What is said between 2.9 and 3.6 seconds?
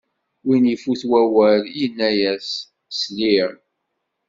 sliɣ!